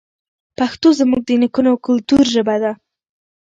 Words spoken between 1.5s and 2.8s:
او کلتور ژبه ده.